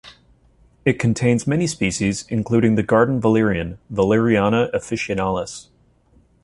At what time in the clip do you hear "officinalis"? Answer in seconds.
4.73-5.69